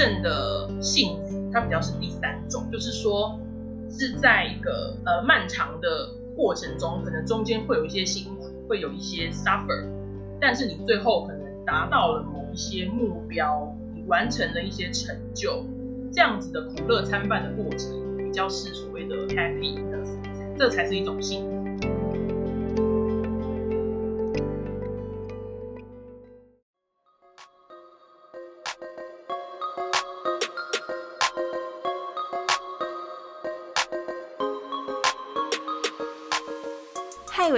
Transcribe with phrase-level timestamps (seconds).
[0.00, 3.38] 正的幸福，它比较是第三种，就是说
[3.90, 9.84] 是在一个呃漫长的过程中，可能中间会有一些辛苦，会有一些 suffer，
[10.40, 15.62] 但是你最后可能达到了某一些目标，你完成了一些成就，
[16.10, 19.98] 这样子的苦乐参半的过程，比较是所谓的 happy 的，
[20.56, 21.59] 这才是一种幸福。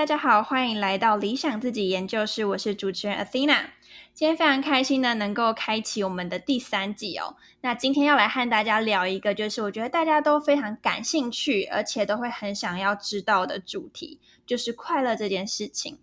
[0.00, 3.66] 大家好，欢迎来到理想自己研究室，我是主持人 Athena。
[4.14, 7.36] 今天非常开心呢，能够开启我们的第三季哦。
[7.60, 15.98] 那今天要来和大家聊一个，就是我觉得大家都非常感兴趣，而且都会很想要知道的主题，就是快乐这件事情。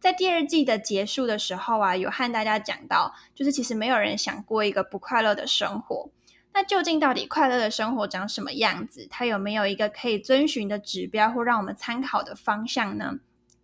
[0.00, 6.08] 在第二季的结束的时候啊，有和大家讲到，就是其实没有人想过一个不快乐的生活。
[6.54, 9.06] 那究竟到底快乐的生活长什么样子？
[9.10, 13.18] 它有没有一个可以遵循的指标，或让我们参考的方向呢？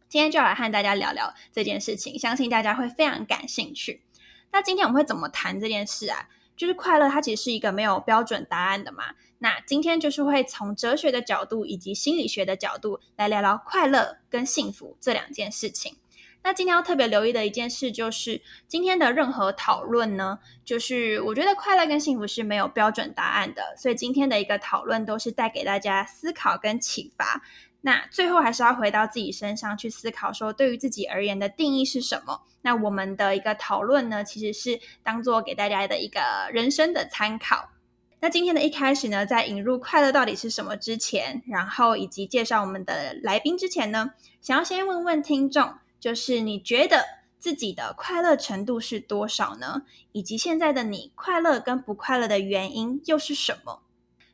[0.08, 4.02] 今天就来和大家聊聊这件事情，相信大家会非常感兴趣。
[4.52, 6.28] 那今天我们会怎么谈这件事啊？
[6.56, 9.04] 就是快乐，它其实是一个没有标准答案的嘛。
[9.38, 15.96] 那今天就是会从哲学的角度以及心理学的角度来聊聊快乐跟幸福这两件事情。
[16.42, 27.42] 那今天要特别留意的一件事就是，今天的任何讨论呢，就是我觉得快乐跟幸福是没有标准答案的，所以今天的一个讨论都是带给大家思考跟启发。
[27.80, 32.42] 那最后还是要回到自己身上去思考，说对于自己而言的定义是什么？
[32.62, 36.20] 那我们的一个讨论呢，其实是当做给大家的一个
[36.52, 37.70] 人生的参考。
[38.20, 47.04] 那今天的一开始呢，在引入快乐到底是什么之前，然后以及介绍我们的来宾之前呢，想要先问问听众，就是你觉得
[47.38, 49.82] 自己的快乐程度是多少呢？
[50.10, 53.82] 以及现在的你快乐跟不快乐的原因又是什么？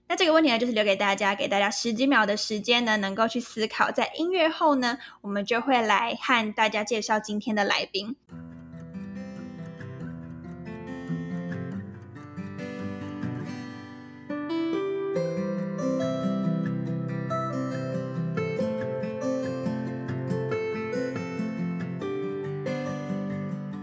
[0.07, 3.91] 那这个问题呢，就是留给大家，给大家十几秒的时间呢，能够去思考。
[3.91, 8.15] 在音乐后呢，我们就会来和大家介绍今天的来宾。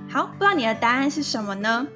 [0.08, 1.88] 好，不知道你的答案是什么呢？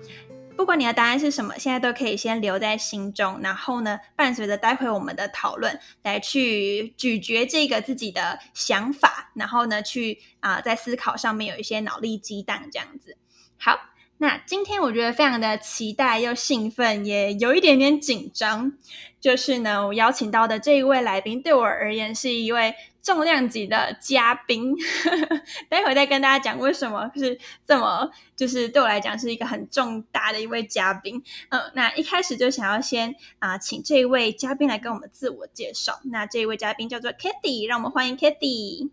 [0.55, 13.17] 不管你的答案是什么，现在都可以先留在心中，然后呢，伴随着待会我们的讨论，来去咀嚼这个自己的想法，然后呢，去啊，在思考上面有一些脑力激荡，这样子。
[13.57, 13.79] 好，
[14.17, 18.71] 那今天我觉得非常的期待又兴奋，也有一点点紧张，
[19.19, 22.73] 就是呢，我邀请到的这一位来宾，对我而言是一位。
[23.05, 24.73] 重量级的嘉宾，
[25.69, 31.23] 待会再跟大家讲为什么是这么，就是对我来讲是一个很重大的一位嘉宾。
[31.49, 35.99] 嗯，那一开始就想要先啊，请这位嘉宾来跟我们自我介绍。
[36.05, 38.89] 那这位嘉宾叫做 Kitty，让我们欢迎 Kitty。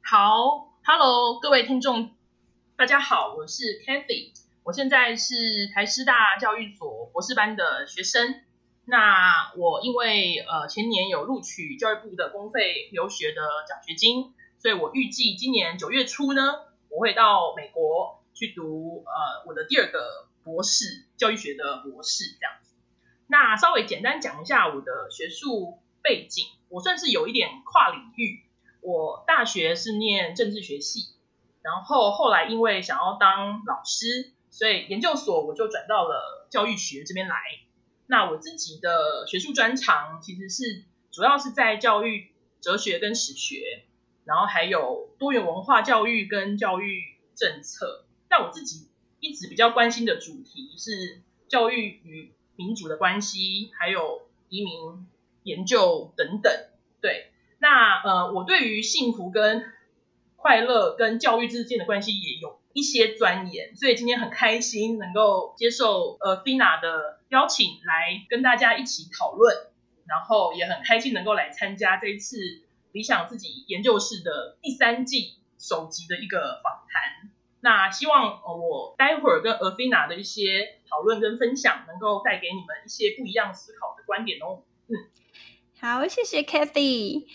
[0.00, 2.12] 好，Hello，各位听众，
[2.76, 4.30] 大家好，我是 Kitty，
[4.62, 5.34] 我现在是
[5.74, 8.42] 台师大教育所博士班的学生。
[8.90, 16.42] 那我因为呃前年有录取教育部的公费留学的奖学金，所以我预计今年九月初呢，
[16.88, 22.74] 我会到美国去读呃我的第二个博士教育学的博士这样子。
[23.28, 28.42] 那稍微简单讲一下我的学术背景，我算是有一点跨领域。
[28.80, 31.14] 我大学是念政治学系，
[31.62, 37.36] 然后后来因为想要当老师，所以研究所我就转到了教育学这边来。
[38.10, 43.84] 那我自己的学术专长其实是主要是在教育哲学跟史学，
[44.24, 47.04] 然后还有多元文化教育跟教育
[47.36, 48.04] 政策。
[48.28, 48.88] 那我自己
[49.20, 55.06] 一直比较关心的主题是教育与民主的关系，还有移民
[55.44, 56.52] 研究等等。
[57.00, 57.30] 对，
[57.60, 59.64] 那呃，我对于幸福跟
[60.34, 67.19] 快乐跟教育之间的关系也有一些钻研，所以今天很开心能够接受呃 Fina 的。
[67.30, 69.56] 邀请来跟大家一起讨论，
[70.06, 72.36] 然后也很开心能够来参加这一次
[72.92, 77.30] 理想自己研究室的第三季首集的一个访谈。
[77.60, 84.62] 那希望我待会儿跟 Athena 的一些讨论跟分享，能够带给你们一些不一样思考的观点哦。
[84.88, 84.96] 嗯，
[85.78, 87.26] 好，谢谢 Kathy。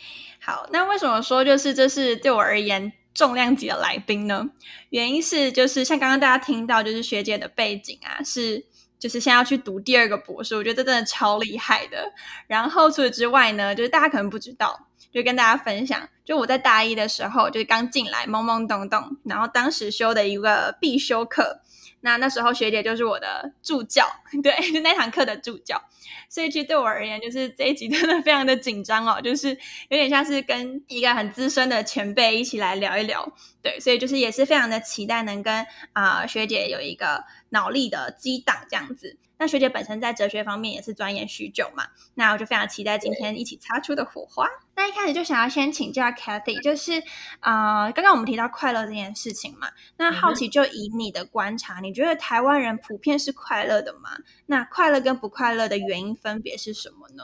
[0.41, 4.49] 好，那为什么说就是这是对我而言重量级的来宾呢？
[4.89, 8.65] 原因是就是像刚刚大家听到，就是学姐的背景啊，是
[9.05, 12.11] 就是现在要去读第二个博士，我觉得这真的超厉害的。
[12.47, 14.87] 然后除此之外呢，就是大家可能不知道。
[15.11, 21.61] 就跟大家分享，就我在大一的时候，就是刚进来懵懵懂懂，然后当时修的一个必修课，
[22.01, 24.05] 那那时候学姐就是我的助教，
[24.43, 25.81] 对，就那堂课的助教，
[26.27, 29.51] 所以其实对我而言，就是这一集真的非常的紧张哦，就是
[29.87, 33.31] 有点像是跟一个很资深的前辈一起来聊一聊，
[33.65, 39.17] 对，所以就是也是非常的期待能跟啊学姐有一个脑力的激荡这样子。
[39.39, 44.47] 那学姐本身在哲学方面也是钻研许久嘛，那我就非常期待今天一起擦出的火花。
[44.75, 47.01] 那一开始就想要先请教 Cathy，就是
[47.39, 54.11] 啊，刚刚我们提到快乐这件事情嘛，那好奇就以你的观察，你觉得台湾人普遍是快乐的吗？
[54.45, 57.23] 那快乐跟不快乐的原因分别是什么呢？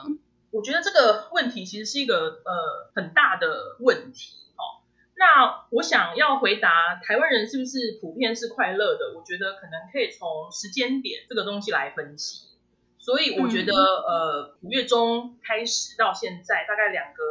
[0.50, 4.41] 我觉得这个问题其实是一个呃很大的问题。
[5.22, 9.14] 那我想要回答台湾人是不是普遍是快乐的？
[9.16, 12.48] 我觉得可能可以从时间点这个东西来分析。
[12.98, 17.22] 所以我觉得，呃，五月中开始到现在大概两个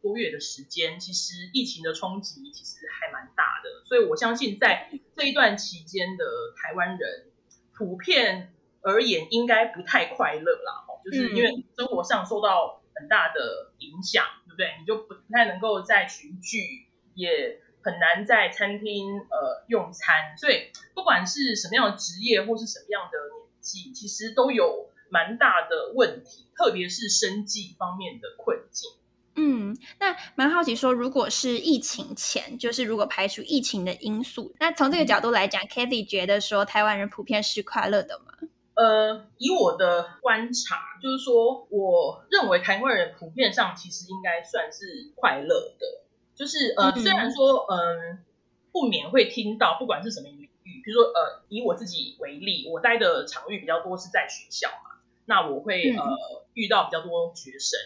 [0.00, 3.84] 多月的时间，其实疫情的冲击其实还蛮大的。
[3.84, 6.24] 所以我相信在这一段期间的
[6.56, 7.32] 台湾人，
[7.74, 14.76] 普遍而言应该不太快乐啦，就是因为生活上受到很大的影响，对不对？
[14.78, 16.86] 你就不太能够再群聚。
[17.20, 28.90] 也很难在餐厅呃用餐，所以不管是什么样的职业或是什么样的年纪，其实都有蛮大的问题，特别是生计方面的困境。
[29.36, 38.34] 嗯，那蛮好奇说，如果是疫情前，就是如果排除疫情的因素，那从这个角度来讲，Kathy 觉得说台湾人普遍是快乐的吗？
[38.74, 46.04] 呃，以我的观察，就是说，我认为台湾人普遍上其实应该算是快乐的。
[46.40, 48.24] 就是呃，虽然说嗯，
[48.72, 50.48] 不免会听到，不管是什么领域，
[50.82, 57.78] 比如说呃，以我自己为例，我待的场域比较多是在学校嘛，那我会呃遇到比较多学生，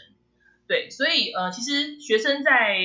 [0.68, 2.78] 对，所以呃，其实学生在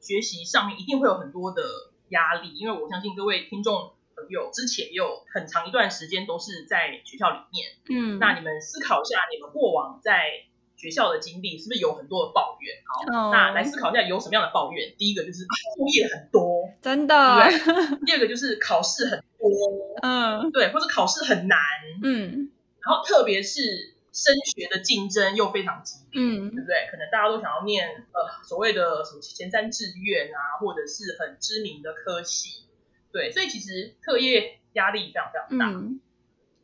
[0.00, 1.62] 学习上面一定会有很多的
[2.08, 10.46] 压力，因为我相信各位听众朋友之前也有很长一段时间都是在学校里面，嗯，那你们思考一下，你们过往在
[10.82, 12.74] 学校的经历是不是有很多的抱怨？
[12.84, 14.92] 好，那来思考一下有什么样的抱怨。
[14.98, 17.14] 第一个就是作业很多，真的。
[18.04, 19.48] 第二个就是考试很多，
[20.02, 21.60] 嗯，对，或者考试很难，
[22.02, 22.50] 嗯。
[22.84, 26.88] 然后特别是升学的竞争又非常激烈，嗯，对不对？
[26.90, 32.64] 可能大家都想要念呃所谓的什么前三志愿啊，或者是很知名的科系，
[33.12, 35.66] 对，所以其实课业压力非常非常大。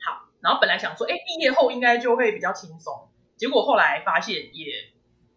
[0.04, 3.07] 好，然后本来想说，哎，毕业后应该就会比较轻松。
[3.38, 4.66] 结果后来发现也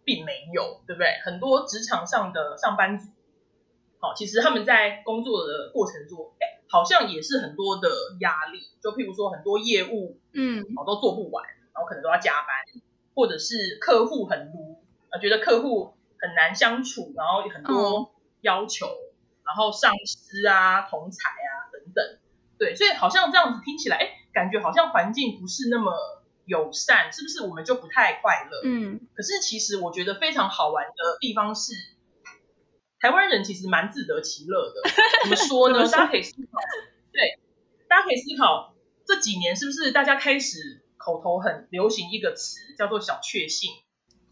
[0.04, 1.20] 并没有，对不对？
[1.24, 3.08] 很多职场上的上班族，
[4.00, 7.88] 好，其实他们在工作的过程中，哎，好像也是很多的
[8.18, 8.58] 压力。
[8.82, 12.82] 就譬如说，很多业务，嗯，哦，都做不完，然后可能都要加班，
[13.14, 18.86] 或者是客户很撸，啊，觉得客户很难相处，然后很多要求，
[19.44, 22.18] 然后上司啊、同才啊等等，
[22.58, 25.92] 对，所以好像这样子听起来，哎，感觉好像环境不是那么。
[26.44, 28.60] 友善是不是我们就不太快乐？
[28.64, 31.72] 嗯，可是其实我觉得非常好玩的地方是，
[32.98, 34.82] 台湾人其实蛮自得其乐的。
[35.22, 35.78] 怎么说呢？
[35.88, 36.58] 大家可以思考，
[37.12, 37.38] 对，
[37.88, 38.74] 大家可以思考
[39.06, 43.70] 这几年是不是大家开始口头很流行一个词叫做小确幸？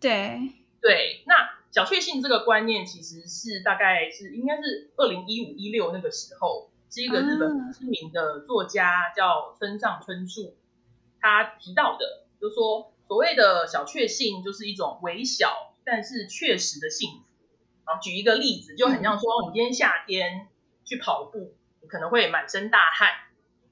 [0.01, 0.41] 对
[0.81, 1.35] 对，那
[1.71, 10.57] 小确幸这个观念其实是大概是应该是二零一五一六那个时候，是一个日本知名的作家叫村上春树。
[11.21, 17.25] 他提到的，就是说，所谓的小确幸，就是一种微小但是确实的幸福。
[17.87, 20.49] 然后举一个例子，就很像说，你今天夏天
[20.85, 23.09] 去跑步，你可能会满身大汗，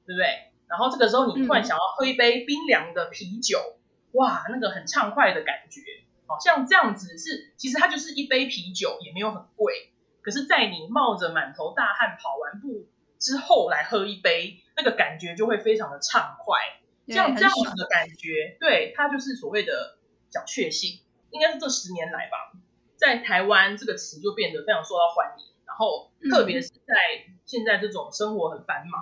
[0.06, 0.26] 对不对？
[0.66, 3.78] 然后这个时候你突然想要喝一杯冰凉的啤酒，
[4.12, 5.80] 哇，那个很畅快的感觉，
[6.26, 9.92] 好像这样子是，其实它就是一杯啤酒，也没有很贵。
[10.20, 12.86] 可是，在你冒着满头大汗跑完步
[13.18, 16.58] 之后来喝一杯，那个感觉就会非常的畅快。
[17.08, 19.98] 像这样子的感觉，对它就是所谓的
[20.30, 21.00] 小确幸，
[21.30, 22.52] 应该是这十年来吧，
[22.96, 25.44] 在台湾这个词就变得非常受到欢迎。
[25.66, 26.96] 然后，特别是在
[27.44, 29.00] 现在这种生活很繁忙，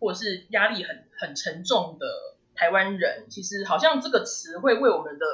[0.00, 2.06] 或者是压力很很沉重的
[2.54, 5.26] 台湾人，其实好像这个词会为我们的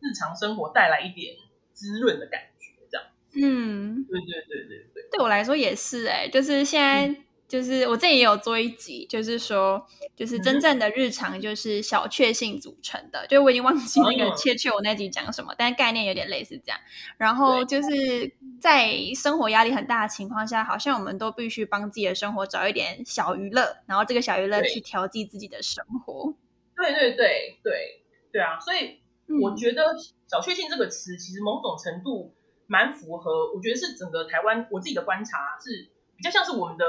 [0.00, 1.34] 日常生活带来一点
[1.72, 3.06] 滋润的感觉，这样。
[3.34, 7.22] 嗯，对对对对对，对我来说也是哎，就是现在。
[7.48, 13.26] 就是我这里也有做一集，就是说，就是真正的日常就是小确幸组成的。
[13.26, 16.78] 就我已经忘记那个切切我那集讲什么，但概念有点类似这样。
[17.16, 26.34] 然后就是在生活压力很大的情况下，好像我们都必须帮自己的生活找一点小娱乐，然后这个小娱乐去调剂自己的生活。
[26.76, 28.60] 对对对对对啊！
[28.60, 29.00] 所以
[29.40, 29.96] 我觉得
[30.30, 32.34] “小确幸”这个词其实某种程度
[32.66, 36.84] 蛮符合，我觉得是整个台湾我自己的观察是比较像是我们的。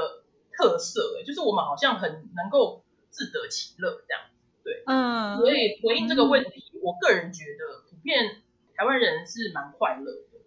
[0.60, 4.22] 特色哎，就是我们好像很能够自得其乐这样，
[4.62, 8.42] 对，嗯，所以回应这个问题，我个人觉得普遍
[8.76, 10.38] 台湾人是蛮快乐的，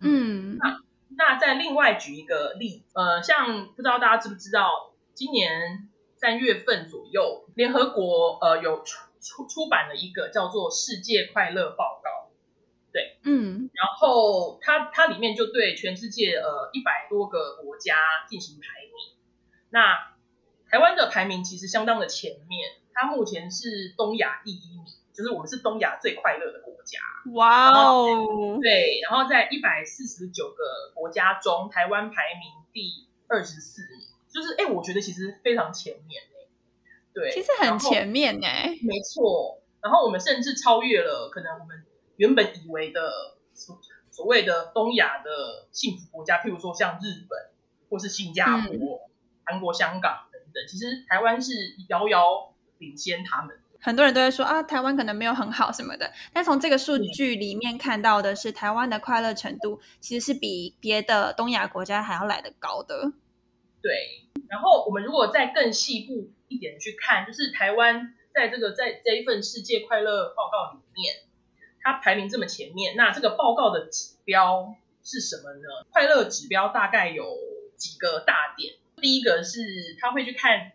[0.00, 0.82] 嗯，那
[1.16, 12.10] 那再另外举一个例，呃，像不知道大家知不知道，今年三月份左右，联合国呃有出出出版了一个叫做《世界快乐报告》，
[12.92, 17.96] 对，嗯，然后它它里面就对全世界呃一百多个国家
[18.28, 18.87] 进行排名。
[19.70, 20.14] 那
[20.70, 24.84] 台湾的排名其实相当的前面，它目前是东亚第一名，
[25.14, 26.98] 就是我们是东亚最快乐的国家。
[27.32, 28.58] 哇哦！
[28.60, 36.48] 对，然后在一百四十九个国家中，台湾排名第二十四名，就是哎，我觉得其实非常前面哎。
[37.12, 38.78] 对，其实很前面哎。
[38.82, 41.84] 没错，然后我们甚至超越了可能我们
[42.16, 43.78] 原本以为的所
[44.10, 47.50] 所谓的东亚的幸福国家，譬如说像日本
[47.90, 49.07] 或是新加坡。
[49.48, 51.52] 韩国、香港等等，其实台湾是
[51.88, 53.56] 遥遥领先他们。
[53.80, 56.12] 很多人都会说啊，台湾可能没有很好什么的。
[56.32, 63.12] 但从这个数据里面看到的是，台湾的快乐程度其实是比别的东亚国家还要来得高的。
[63.80, 63.92] 对。
[64.48, 71.14] 然后我们如果再更细部一点去看，就是台湾在这个在这一份世界快乐报告里面，
[71.80, 74.74] 它排名这么前面，那这个报告的指标
[75.04, 75.86] 是什么呢？
[75.90, 77.24] 快乐指标大概有
[77.76, 78.74] 几个大点。
[79.00, 80.72] 第一个是他会去看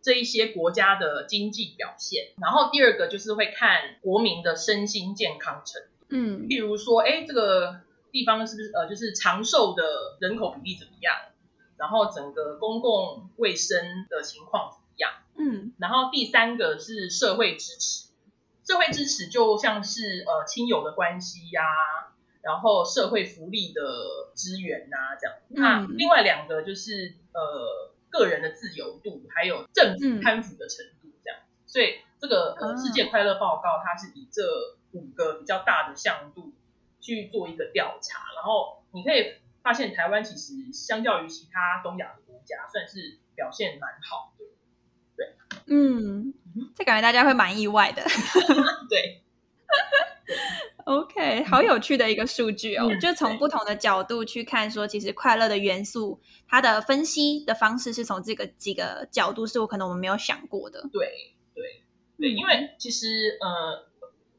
[0.00, 5.88] 这一些国家的经济表现，然后第二个就是会看国民的身心健康程度。
[6.08, 11.14] 嗯，例如说，哎，这个地方是不是呃，就是长寿的人口比例怎么样？
[11.78, 15.10] 然后整个公共卫生的情况怎么样？
[15.36, 18.08] 嗯，然后第三个是社会支持，
[18.66, 21.62] 社会支持就像是呃亲友的关系呀。
[22.42, 23.80] 然后社会福利的
[24.34, 25.36] 资源呐，这样。
[25.48, 31.40] 那另外两个就是呃个人的自由度，还有政府贪腐的程度，这样。
[31.66, 34.42] 所以这个呃世界快乐报告，它是以这
[34.90, 36.52] 五个比较大的向度
[37.00, 38.24] 去做一个调查。
[38.34, 44.44] 然后你可以发现，台湾其实相较于其他东亚的国家，算是表现蛮好的。
[45.16, 46.34] 对，嗯，
[46.74, 48.02] 这感觉大家会蛮意外的。
[48.90, 49.22] 对。
[50.84, 60.82] OK，好有趣的一个数据哦，就从不同的角度去看，说其实快乐的元素，它的分析的方式是从这个几个角度，是我可能我们没有想过的。
[60.92, 61.82] 对对
[62.18, 63.86] 对，因为其实呃，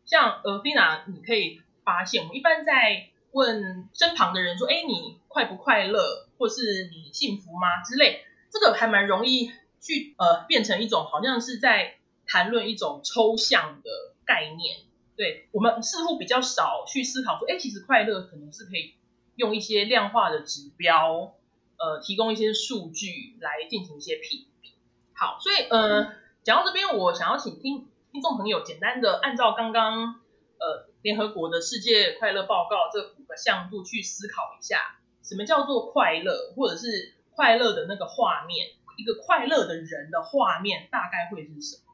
[0.05, 9.49] 像呃菲娜，你可以发现，我们一般在问身旁的人说，哎，你快不快乐，或是你幸福吗之类，这个还蛮容易
[9.79, 11.95] 去呃变成一种好像是在
[12.27, 13.89] 谈论一种抽象的
[14.25, 14.79] 概念。
[15.15, 18.95] 对我们似乎比较少去思考说，哎，其实快乐可能是可以
[19.35, 21.35] 用一些量化的指标，
[21.77, 24.73] 呃，提供一些数据来进行一些评比。
[25.13, 30.15] 好，所以呃，讲到这边，我想要请听听众朋友简单的按照刚刚
[30.59, 41.93] 呃联合国的世界快乐报告这五个项度去思考一下，什么叫做快乐，或者是快乐的那个画面，一个快乐的人的画面大概会是什么？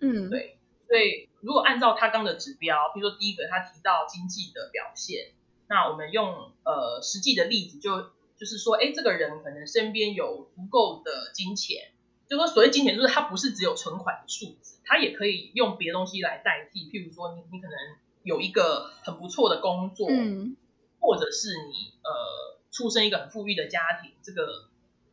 [0.00, 0.58] 嗯，对。
[0.86, 5.32] 所以，如果按照他刚的指标，比如说第一个他提到经济的表现，
[5.68, 11.92] 那我们用呃实际的例子，就就是说，哎，这个人可能身边有足够的金钱，
[12.28, 17.76] 就说所谓金钱，就是他不是只有存款的数字，他也可以用别的东西来代替，譬如说你你可能
[18.22, 20.56] 有一个很不错的工作，嗯，
[20.98, 24.70] 或者是你呃出生一个很富裕的家庭，这个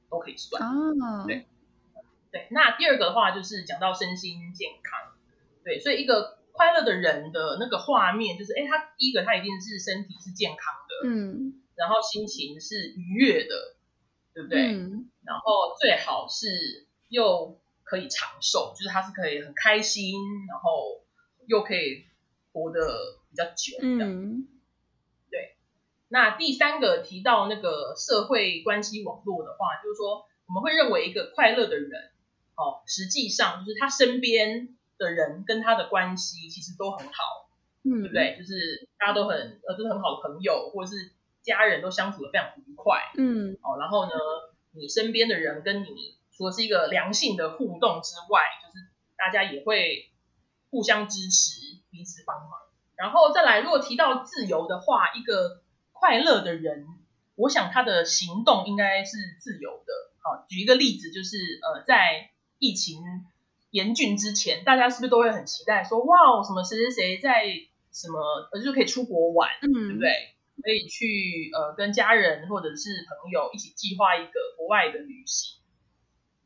[0.10, 1.46] 都可以算，啊，对
[2.32, 2.48] 对。
[2.52, 5.11] 那第二个的话，就是讲到身心健康。
[5.63, 10.58] 对，所以一个快乐的人的那个画面，就是哎，他第一个他一定是身体是健康
[10.89, 13.75] 的，嗯，然后心情是愉悦的，
[14.34, 14.74] 对不对？
[14.74, 20.15] 嗯，然后最好是又可以长寿，就是他是可以很开心，
[20.50, 21.03] 然后
[21.46, 22.06] 又可以
[22.51, 24.48] 活得比较久，嗯，
[25.30, 25.56] 对。
[26.10, 32.12] 那第三个提到那个社会关系网络的话，就是说我们会认为一个快乐的人，
[32.56, 34.75] 哦，实际上就是他身边。
[35.01, 37.50] 的人跟他的关系其实都很好，
[37.84, 38.38] 嗯，对不对？
[38.38, 44.12] 就是大家都很呃，都是很好的朋友，或者是家人都相处的非常愉快，嗯，哦，然后呢，
[44.72, 50.12] 你身边的人跟你说是一个良性的互动之外，就是大家也会
[50.70, 52.51] 互相支持，彼此帮忙。
[52.96, 56.86] 然后再来，如果提到自由的话，一个快乐的人，
[57.36, 59.93] 我想他的行动应该是自由的。
[60.24, 62.29] 好，举一个例子，就是呃，在
[62.60, 63.01] 疫情
[63.72, 67.46] 严峻之前，大家是不是都会很期待说，哇，什么谁谁谁在
[67.92, 68.20] 什么，
[68.51, 70.10] 呃，就可以出国玩，嗯，对不对？
[70.62, 75.60] 可以去呃跟家人或者是朋友一起计划一个国外的旅行。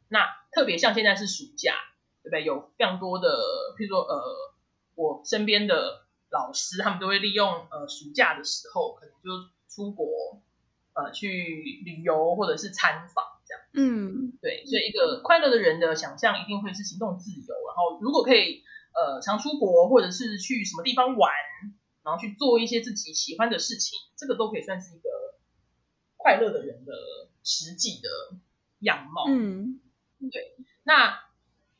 [0.07, 1.73] 那特别像现在是暑假，
[2.23, 2.45] 对不对？
[2.45, 3.27] 有非常多的，
[3.77, 4.23] 譬如说呃，
[4.95, 10.39] 我身边的老师，他们都会利用呃暑假的时候，可能就出国
[10.93, 11.27] 呃去
[11.83, 13.63] 旅游或者是参访这样。
[13.73, 21.31] 嗯，对，所以一个快乐的人的想象一定会是行动自由，然后如果可以呃常出国或者是去什么地方玩。
[22.05, 25.09] 然后去做一些自己喜欢的事情，这个都可以算是一个
[26.17, 26.93] 快乐的人的
[27.43, 28.37] 实际的
[28.77, 29.25] 样貌。
[29.27, 29.81] 嗯，
[30.31, 30.55] 对。
[30.83, 31.19] 那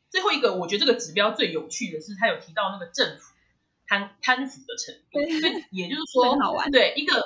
[0.10, 3.36] 最后一个，我觉得这个指标最有趣的是，他有提到那个政府
[3.86, 5.20] 贪贪腐的程度。
[5.40, 6.72] 所以也就是 说，好玩。
[6.72, 7.24] 对一个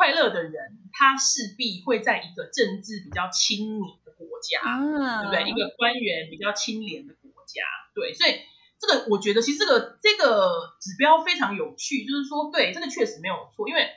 [0.00, 5.50] 快乐的人，他势必会在一个政治比较亲民的国家，啊，对不对？
[5.50, 7.60] 一个官员比较清廉的国家，
[7.94, 8.40] 对，所以。
[8.82, 13.90] 这个我觉得其实这个这个指标非常有趣，就是说对这个确实没有错，因为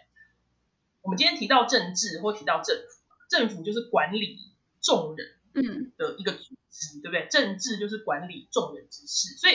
[1.01, 2.83] 我们今天提到政治或提到政府，
[3.29, 4.39] 政府就是管理
[4.81, 7.29] 众人嗯的一个组织，对不对？
[7.31, 9.53] 政治就是管理众人之事，所以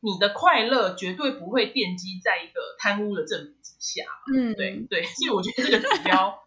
[0.00, 4.04] 你的快乐绝对不会奠基在一个贪污的政府之下，
[4.34, 6.42] 嗯，对对，所以我觉得这个指标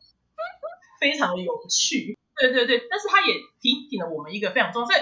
[1.00, 5.00] 非常的有趣，对对对，但是它也提醒了我们一个非常重要，所以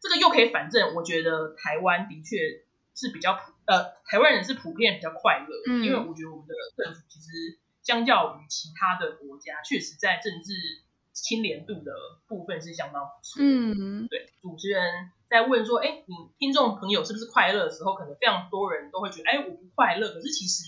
[0.00, 2.64] 这个又可以反证，我觉得台湾的确。
[2.96, 10.52] 是比较普呃，台湾人是普遍比较快乐，因为我觉得我们的政府其实相较于其他的国家，确实在政治
[11.12, 11.90] 清廉度的
[12.28, 13.42] 部分是相当不错。
[13.42, 14.30] 嗯，对。
[14.40, 20.10] 主持人在问说：“哎，你听众朋友是不是快乐的时候，可能非常多人都会觉得，哎，我不快乐。
[20.10, 20.62] 可是其实，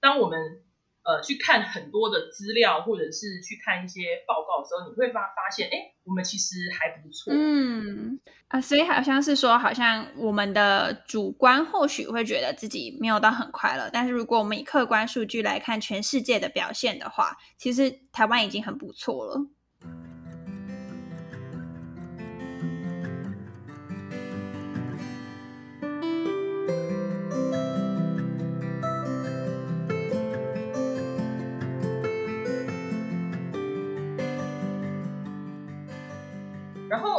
[0.00, 0.60] 当我们
[1.04, 7.32] 呃，去看很多的资料，或者是去看一些报告的时候，你会发发现，哎，我们其实还不错。
[7.32, 8.18] 嗯
[8.48, 19.46] 啊，所以好像是说，好像我们的主观或许会觉得自己没有到很快乐，但是如果我们以客观数据来看全世界的表现的话，其实台湾已经很不错了。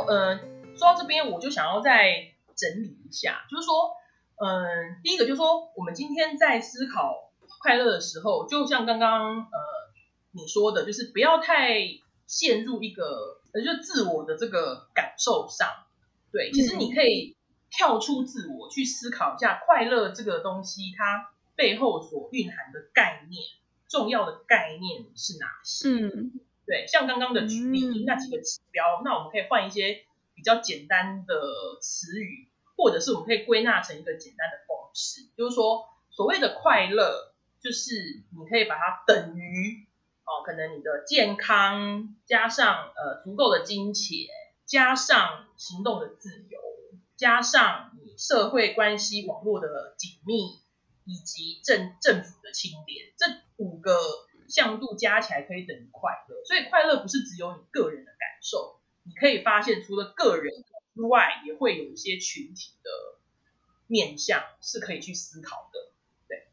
[0.08, 0.38] 呃，
[0.78, 3.92] 说到这边，我就想要再整理一下，就是说，
[4.38, 9.60] 嗯，第一个就是说，我们今天在思考快乐的时候，就像刚刚呃
[10.32, 11.80] 你说的，就是不要太
[12.26, 15.68] 陷入一个呃就自我的这个感受上，
[16.32, 17.36] 对，其实你可以
[17.70, 23.44] 跳出自我去思考一下快乐这个东西它背后所蕴含的概念，
[23.90, 25.90] 重要的概念是哪些？
[25.90, 26.40] 嗯。
[26.68, 30.04] 对，像刚刚的举例那几个指标，那我们可以换一些
[30.36, 31.34] 比较简单的
[31.80, 39.88] 词语，或者是我们可以归纳成一个简单的公式，就是说所谓的快乐，就是你可以把它等于
[40.26, 44.28] 哦，可能你的健康加上呃足够的金钱，
[44.66, 46.60] 加上行动的自由，
[47.16, 50.60] 加上你社会关系网络的紧密，
[51.06, 53.26] 以及政政府的清廉，这
[53.56, 53.98] 五个。
[54.48, 60.54] 向度加起来可以等于快乐，所以快乐不是只有你个人的感受，你可以发现除了个人
[60.96, 62.90] 之外，也会有一些群体的
[63.88, 65.92] 面向是可以去思考的。
[66.28, 66.48] 对，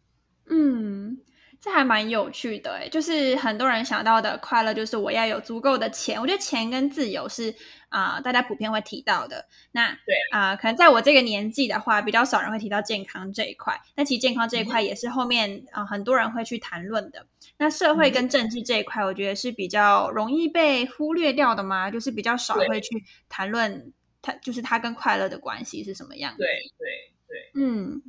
[0.46, 1.18] 嗯。
[1.64, 6.20] 这还蛮有趣的诶就是很多人想到的快乐，就是我要有足够的钱。
[6.20, 7.54] 我觉得钱跟自由是
[7.88, 9.48] 啊，大家普遍会提到的。
[9.72, 13.80] 那对啊，可能在我这个年纪的话，比较少人会提到健康这一块。
[13.94, 17.26] 那其实健康这一块也是后面啊很多人会去谈论的。
[17.56, 26.34] 那社会跟政治这一块，我觉得是比较容易被忽略掉的嘛，就是比较少会去谈论它，就是它跟快乐的关系是什么样。
[26.36, 26.46] 对
[26.76, 26.88] 对
[27.26, 28.02] 对，嗯。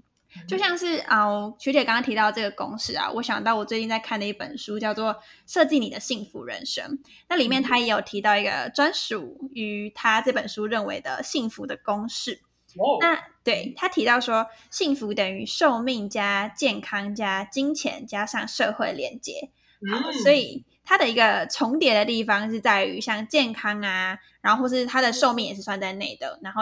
[0.47, 1.25] 就像是啊，
[1.57, 5.13] 学姐刚刚提到这个公式啊，我想到我最近在看的一本书叫做
[5.45, 6.85] 《设计你的幸福人生》，
[7.29, 12.41] 那里面他也有提到一个专属于他这本书认为的幸福的公式。
[12.99, 19.51] 那对他提到说，幸福等于寿命加健康加金钱加上社会连接。
[19.91, 20.65] 好，所以。
[20.85, 26.61] 它的一个重叠的地方是在于像健康啊，然后或是它的寿命也是算在内的，然后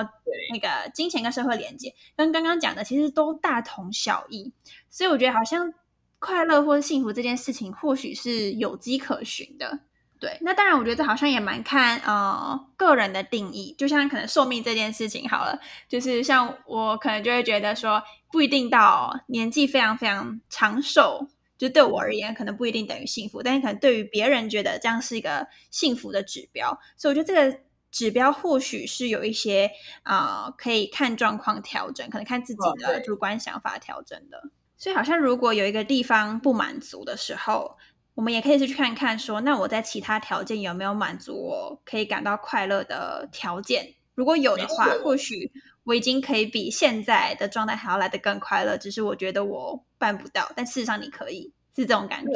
[0.52, 4.54] 那个金钱跟社会连接跟刚刚讲的其实都大同小异，
[4.90, 5.74] 所以我觉得好像
[6.20, 9.80] 快乐或者幸福这件事情或许是有迹可循的。
[10.20, 15.60] 对，那当然，我觉得这好像也蛮看呃个人的定义，就像可能寿命这件事情好了，
[15.90, 21.28] 就是像我可能就会觉得说，不一定到年纪非常非常长寿，
[21.68, 27.60] 就对我而言可能不一定等于幸福，但是可能对于别人觉得这样是一个幸福的指标，所以我觉得这个
[27.92, 29.72] 指标或许是有一些
[30.04, 34.50] 啊可以看状况调整，可能看自己的主观想法调整的。
[34.78, 37.78] 所以好像如果有一个地方不满足的时候。
[38.16, 43.96] 我们也可以是去看看，说那我在其他条件有没有满足我可以感到快乐的条件？
[44.14, 45.52] 如果有的话，或许
[45.84, 48.78] 我已经可以比现在的状态还要来得更快乐。
[48.78, 52.32] 只是我觉得我办不到，但事实上你可以，是这种感觉。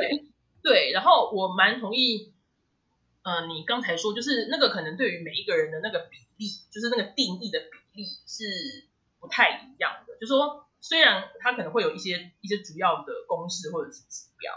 [0.62, 2.33] 对，然后我蛮同意，
[3.23, 8.43] 呃，你刚才说就是那个可能对于每一个人的那个比例，就是那个定义的比例是
[9.19, 10.17] 不太一样的。
[10.19, 14.51] 就说虽然它可能会有一些一些主要的公式或者是指标。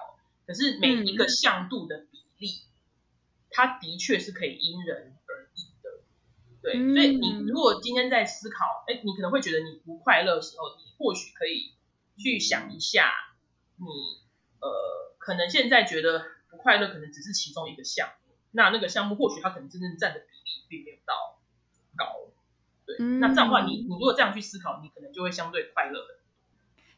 [0.46, 2.48] 可是每一个向度的比例，
[3.50, 5.16] 它的确是可以因人
[6.62, 6.72] 对。
[6.74, 11.72] 所以你如果今天在思考，哎，你可能会觉得你不快乐的时候，你或许可以
[12.16, 13.10] 去想一下，
[13.76, 13.86] 你
[14.60, 18.34] 呃，可能现在觉得不快乐，可能只是其中一个项目。
[18.52, 21.38] 那那个项目或许它可能真正占的比例并没有到
[21.96, 22.32] 高，
[22.86, 22.96] 对。
[23.18, 26.20] 那这样的话，你你如果这样去思考，你可能就会相对快乐的。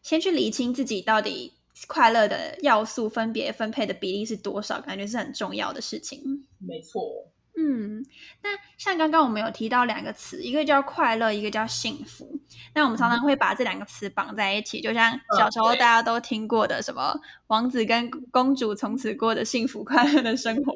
[0.03, 1.55] 先去理清自己到底。
[1.89, 4.79] 快乐的要素分别分配的比例是多少？
[4.83, 6.47] 感觉是很重要的事情。
[6.59, 8.03] 没错，嗯，
[8.43, 12.41] 那像刚刚我们有提到两个词，一个叫快乐，一个叫幸福。
[12.75, 17.15] 那我们常常会把这两个词绑在一起，就像小时候大家都听过的什么
[17.49, 20.75] 王子跟公主从此过的幸福快乐的生活。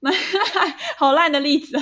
[0.00, 0.10] 那
[0.96, 1.76] 好烂的例子。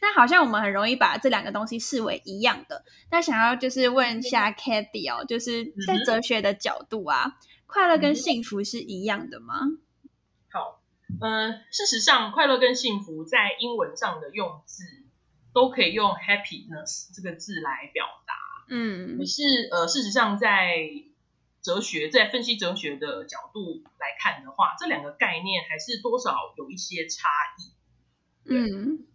[0.00, 2.82] 那好像我们很容易把这两个东西视为一样的。
[3.10, 9.60] 那想要就是问一下 k a t h y 哦，就是在哲学的角度啊，快乐跟幸福是一样的吗？
[11.20, 14.84] 好，嗯，事实上，快乐跟幸福在英文上的用字
[15.52, 18.34] 都可以用 happiness 这个字来表达。
[18.68, 20.76] 嗯，可是呃，事实上在
[21.62, 27.72] 哲学在分析哲学的角度来看的话，这两个概念还是多少有一些差异。
[28.50, 29.06] 嗯。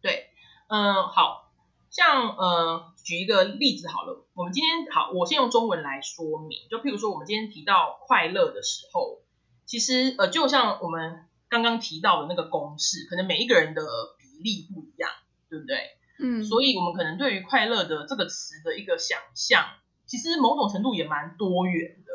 [0.00, 0.28] 对，
[0.68, 1.50] 嗯，好
[1.88, 9.22] 像呃，举一个例子好了，我们今天好，我先用中文来说明，就譬如说我们今天提到快乐的时候，
[9.64, 13.82] 其实呃，就像我们刚刚提到的那个公式，可能每一个人的
[14.18, 15.10] 比例不一样，
[15.48, 15.76] 对不对？
[16.18, 19.64] 嗯，所以我们可能对于快乐的这个词的一个想象，
[20.06, 22.12] 其实某种程度也蛮多元的，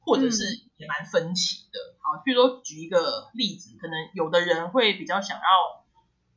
[0.00, 0.44] 或者是
[0.76, 1.78] 也蛮分歧的。
[1.98, 5.42] 好，譬如说举一个例子，可能有的人会比较想要。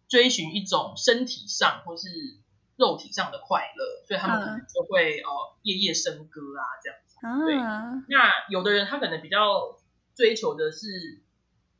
[0.09, 2.07] 追寻一种身体上或是
[2.77, 7.45] 肉体上的快乐，所以他们可能就会哦夜夜笙歌啊这样子。
[7.45, 7.55] 对，
[8.09, 9.77] 那有的人他可能比较
[10.15, 11.21] 追求的是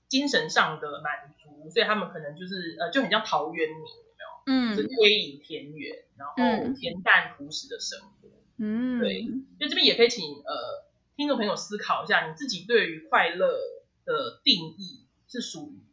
[0.10, 4.74] 精神上的满足，所以他们可能就是呃就很像陶渊明有没有？
[4.74, 6.34] 嗯，是归隐田园，然后
[6.74, 8.28] 恬淡朴实的生活。
[8.58, 9.22] 嗯，对，
[9.58, 13.48] 所以这边也可以请呃听众朋友思考一下，你自己对于快乐
[14.04, 15.88] 的定义是属于。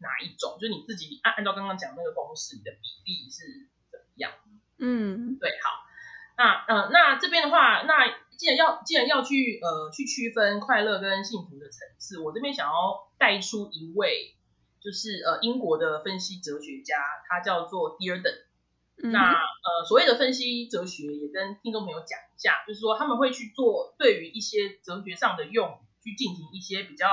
[0.00, 0.58] 哪一种？
[0.60, 4.30] 就是你自己按按照刚刚讲那个公式，你的比例是怎么样？
[4.78, 5.87] 嗯，对，好。
[6.38, 8.06] 那呃，那这边的话，那
[8.38, 14.36] 既然要既然要去呃去区分快乐跟幸福的层次，我这边想要带出一位，
[14.80, 16.94] 就是呃英国的分析哲学家，
[17.28, 18.46] 他叫做 Dearden。
[19.10, 27.06] 那呃所谓的分析哲学，也跟听众朋友讲一下，就是说他们会去做对于一些哲学上的用语，去进行一些比较。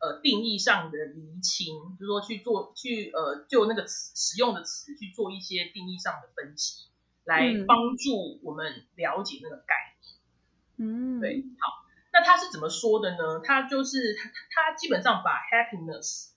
[0.00, 6.87] 呃，定义上的厘清，就是说去做去呃，就那个词使用的词去做一些定义上的分析，
[7.28, 10.88] 来帮助我们了解那个概念。
[10.88, 13.40] 嗯，对，好，那他是怎么说的呢？
[13.44, 16.30] 他就是他他基本上把 happiness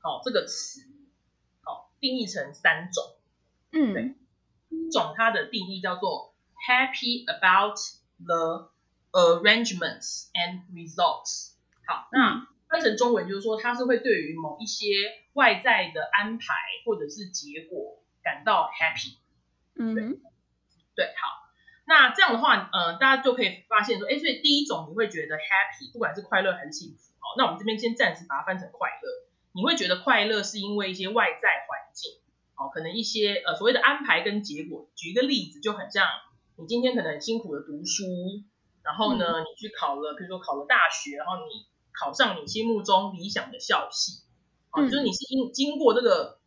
[0.00, 0.82] 好这个词
[1.62, 3.02] 好定义成三种。
[3.72, 4.14] 嗯，对，
[4.68, 7.78] 一种它的定义叫做 happy about
[8.22, 8.70] the
[9.12, 11.54] arrangements and results。
[11.86, 14.86] 好，那翻成中文就是说，他是会对于某一些
[15.32, 16.54] 外在的安排
[16.84, 19.16] 或者是结果感到 happy。
[19.76, 20.20] 嗯，
[20.94, 21.48] 对，好，
[21.86, 29.08] 那这样的话，呃，大家就可以发现说，哎，所以第一种你会觉得 happy，不管是快乐还是幸福，好，那我们这边先暂时把它翻成快乐。
[29.52, 32.12] 你会觉得快乐是因为一些外在环境，
[32.56, 34.88] 哦，可能一些呃所谓的安排跟结果。
[34.94, 36.06] 举一个例子，就很像
[36.56, 38.04] 你今天可能很辛苦的读书，
[38.82, 41.66] 然后呢，你去考了，比如说考了大学，然后你。
[41.96, 44.24] 考上你心目中理想的校系，
[44.72, 46.40] 哦，就是你是因经过这个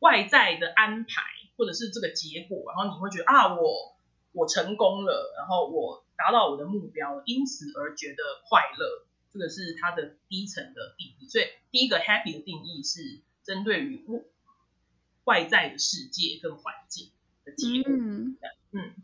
[0.00, 1.22] 外在的安排，
[1.60, 3.94] 或者是这个结果，然后你会觉得啊，我
[4.32, 9.04] 我成功了，然后我达到我的目标，因此而觉得快乐。
[9.30, 11.28] 这个是它的低层的定义。
[11.28, 14.02] 所以第一个 happy 的定义是针对于
[15.24, 17.10] 外在的世界跟环境
[17.44, 17.92] 的结果。
[17.92, 18.38] 嗯
[18.72, 18.94] 嗯，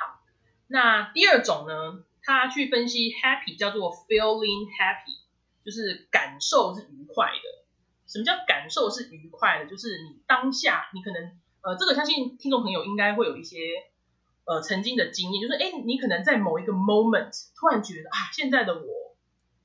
[0.00, 0.22] 好，
[0.66, 5.18] 那第二种呢，他去分析 happy 叫做 feeling happy，
[5.62, 7.66] 就是感受是愉快的。
[8.08, 9.70] 什么叫感受是愉快的？
[9.70, 13.58] 就是你当下你可能呃，这个相信听众朋友应该会有一些
[14.44, 19.16] 呃曾经的经验，就是哎，你可能在某一个 moment 突然觉得啊，现在的我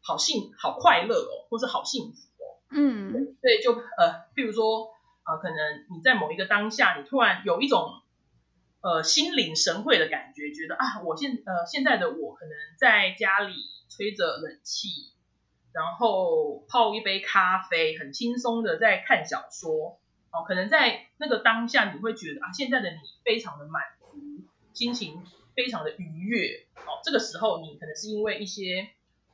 [0.02, 2.58] 好幸好快乐哦，或是好幸福哦。
[2.72, 4.90] 嗯，对，就呃，譬如说。
[5.24, 8.02] 呃，可能你在某一个当下，你突然有一种
[8.82, 13.54] 呃心领神会的感觉，觉得啊，我现呃现在的我可能在家里
[13.88, 14.88] 吹着冷气，
[15.74, 20.00] 然后泡一杯咖啡，很轻松的在看小说。
[20.32, 25.24] 哦，可能在那个当下，你会觉得啊，现在的你非常的满足，心情
[25.56, 26.66] 非常的愉悦。
[26.76, 28.90] 哦，这个时候你可能是因为一些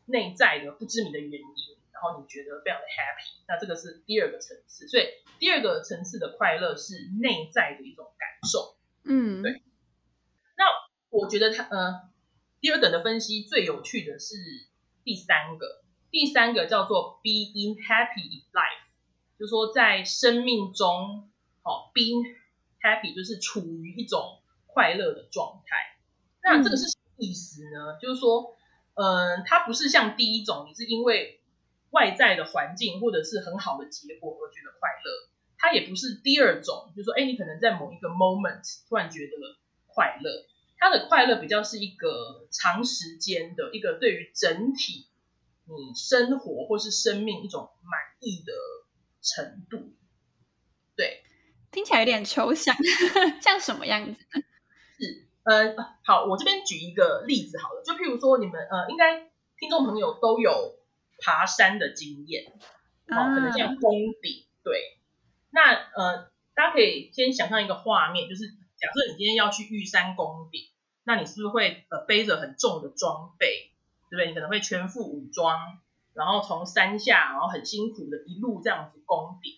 [0.06, 1.78] 内在的不知名的原因。
[2.00, 5.06] 然后你觉得非常的 happy，那这个是第二个层次，所以
[5.40, 9.64] 第二个层次的快乐是内在的一种感受，嗯，对。
[10.56, 10.66] 那
[11.10, 12.08] 我觉得他呃
[12.62, 14.36] 第二等的分析最有趣的是
[15.04, 18.86] 第三个，第三个叫做 being happy in life，
[19.40, 21.27] 就是说在生命中，
[21.68, 22.24] 好 being
[22.82, 25.98] happy 就是处于一种快乐的状态。
[26.42, 28.00] 那这个是什么意思呢？
[28.02, 28.56] 就是说，
[28.94, 31.42] 嗯，它不是像第一种，你是因为
[31.90, 39.34] 外在的环境或者是很好的结果而觉得快乐，它也不是第二种，就是说，哎，你可能在某一个 moment 突然觉得
[39.88, 40.46] 快乐，
[40.78, 45.08] 它的快乐比较是一个长时间的一个对于整体
[45.66, 48.54] 你生活或是生命一种满意的
[49.22, 49.92] 程度。
[50.96, 51.24] 对，
[51.78, 52.76] 听起来有点抽象，
[53.40, 54.20] 像什么样子？
[54.98, 60.76] 是，呃，好，我这边举一个例子好了，就譬如说，你们呃，应该听众朋友都有。
[61.20, 62.46] 爬山的经验，
[63.08, 65.00] 哦，可能像峰顶，对。
[65.50, 68.46] 那呃，大家可以先想象一个画面，就是
[68.78, 70.62] 假设你今天要去玉山攻顶，
[71.06, 73.72] 那你是不是会呃背着很重的装备，
[74.12, 74.28] 对不对？
[74.28, 75.80] 你可能会全副武装，
[76.14, 79.54] 然后从山下，然后很辛苦的一路这样子攻顶，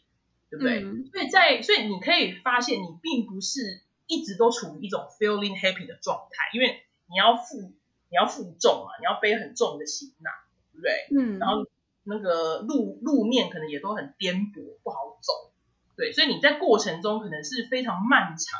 [0.49, 0.81] 对不对？
[1.11, 10.33] 所以在所以你可以发现，你并不是一直都处于一种 feeling happy 的状态，因为你要负你要负重嘛，你要背很重的行囊。
[10.81, 11.67] 对，嗯，然后
[12.03, 15.51] 那个路路面可能也都很颠簸，不好走，
[15.97, 18.59] 对，所以你在过程中可能是非常漫长，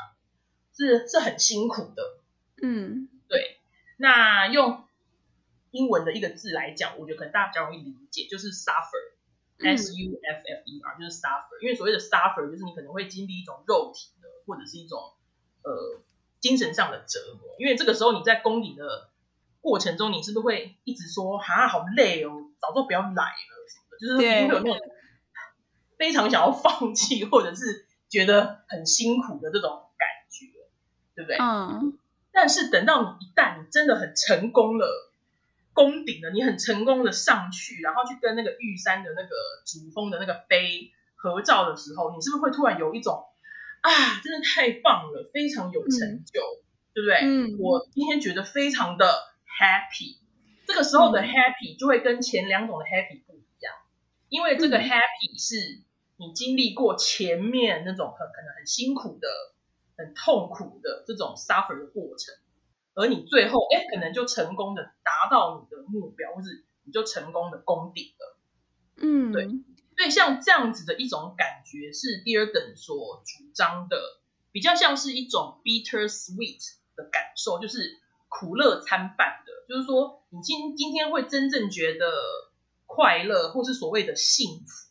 [0.76, 2.02] 是是很辛苦的，
[2.62, 3.56] 嗯，对。
[3.96, 4.84] 那用
[5.70, 8.52] 英文的一个字来讲，我觉得可能大家比较容易理解，就是
[9.60, 11.60] suffer，s u f f e r，就是 suffer。
[11.62, 14.98] 因为所谓的 suffer 就是你可能会经历一种肉体的或者是一种
[15.62, 16.00] 呃
[16.40, 19.10] 精神上的折磨，因为这个时候你在宫顶的。
[19.62, 23.12] 过程中，你是不是会一直说啊，好累哦，早就不要来了
[23.68, 24.74] 什么的，就是会有那种
[25.98, 30.46] 非常想要放弃，或者是觉得很辛苦的这种感觉，
[31.14, 31.36] 对不对？
[31.36, 31.98] 嗯。
[32.32, 35.09] 但是等到你一旦你真的很成功了，
[35.80, 39.30] 攻顶了，你很成功的上去，然后去跟那个玉山的那个
[39.64, 43.24] 主峰的那个碑合照的时候，你是不是会突然有一种
[43.80, 43.90] 啊，
[44.22, 46.40] 真的太棒了，非常有成就，
[46.92, 47.20] 对不对？
[47.22, 47.56] 嗯。
[47.58, 49.30] 我今天觉得非常的。
[49.60, 50.16] Happy，
[50.66, 53.74] 这个时候的 happy 就会跟前两种的 happy 不一样，
[54.30, 55.82] 因为这个 happy 是
[56.16, 59.28] 你经历过前面那种很可能很辛苦的、
[59.98, 62.34] 很痛苦的这种 suffer 的过程，
[63.00, 68.38] 而你最后哎可能就成功的达到你的目标，或是你就成功的攻顶了。
[68.96, 69.46] 嗯，对，
[69.96, 73.96] 所以像这样子的一种感觉是第二等所主张的，
[74.52, 77.98] 比较像是一种 bitter sweet 的感受，就是。
[78.32, 82.06] 苦乐参半的，就是说，你今今天会真正觉得
[82.86, 84.88] 快乐，或是所谓的幸福，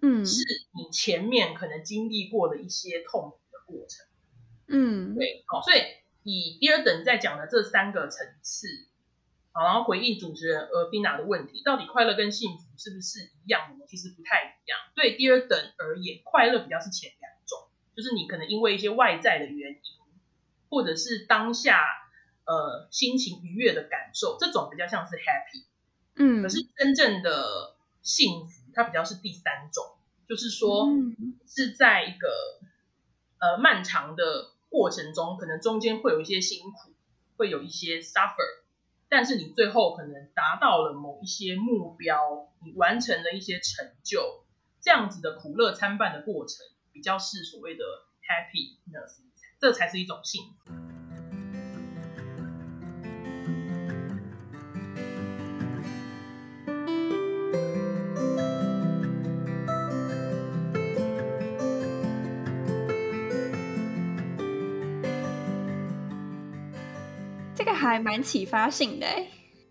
[0.00, 0.40] 嗯，是
[0.74, 4.06] 你前面可能经历过的一些痛苦的过程，
[4.68, 5.80] 嗯，对，好，所以
[6.30, 8.66] 以第二等在讲的这三个层次，
[9.52, 13.76] 好，然后回应主持人尔宾娜的问题，到底快乐跟幸福是不是一样？
[13.88, 14.78] 其实不太一样。
[14.94, 19.80] 对第二等而言，快乐比较是前两种，就是你可能因为一些外在的原因，
[20.68, 21.82] 或者是当下。
[22.50, 25.66] 呃，心情愉悦的感受，这种比较像是 happy，
[26.16, 29.84] 嗯，可是真正的幸福，它比较是第三种，
[30.26, 30.88] 就是说
[31.46, 32.30] 是在一个
[33.38, 36.92] 呃漫长的过程中，可能中间会有一些辛苦，
[37.36, 38.62] 会有一些 suffer，
[39.08, 44.44] 但是你最后可能达到了某一些目标，你完成了一些成就，
[44.80, 47.84] 这样子的苦乐参半的过程，比较是所谓的
[48.22, 49.18] happiness，
[49.58, 50.97] 这才是一种幸福。
[67.98, 69.06] 蛮启发性的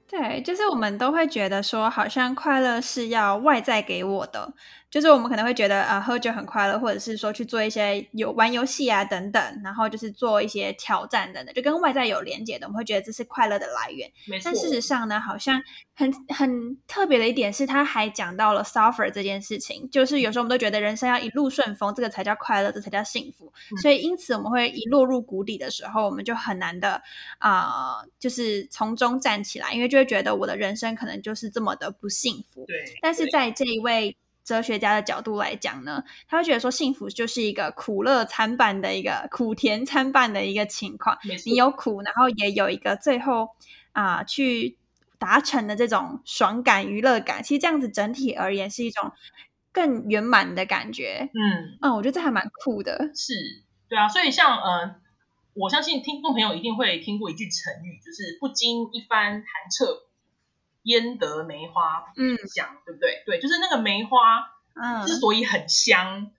[0.10, 4.54] 对，就是我们都会觉得说，好像快乐是要外在给我的，
[4.98, 14.12] 就是我们可能会觉得啊，喝酒很快乐，或者是说去做一些有玩游戏啊等等，然后就是做一些挑战等等，就跟外在有连接的，我们会觉得这是快乐的来源。
[14.44, 15.62] 但事实上呢，好像
[15.94, 23.54] 很很特别的一点是，他还讲到了 suffer 这件事情，就是有时候我们都觉得人生要一路顺风，这个才叫快乐，这才叫幸福。
[23.80, 27.00] 所以因此我们会一落入谷底的时候，我们就很难的
[27.38, 32.66] 啊，就是从中站起来，因为就会觉得我的人生可能就是这么的不幸福。
[32.66, 41.18] 对，但是在这一位哲学家的角度来讲呢，他会觉得说幸福就是一个苦乐参半的一个苦甜参半的一个情况。
[41.46, 43.50] 你有苦，然后也有一个最后
[43.92, 44.78] 啊去
[45.20, 47.44] 达成的这种爽感、娱乐感。
[47.44, 49.12] 其实这样子整体而言是一种
[49.74, 51.30] 更圆满的感觉。
[51.34, 53.12] 嗯嗯，我觉得这还蛮酷的。
[53.14, 53.34] 是，
[53.90, 54.96] 对啊，所以像呃。
[55.60, 59.44] 我相信听众朋友一定会听过一句成语，就是“不经一番寒
[59.76, 60.02] 彻骨，
[60.88, 62.14] 焉得梅花
[62.48, 63.24] 香”，对不对？
[63.26, 64.20] 对，就是那个梅花，
[64.74, 66.32] 嗯，之所以很香，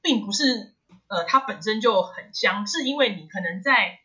[0.00, 0.74] 并不是
[1.08, 3.98] 呃它本身就很香，是因为你可能在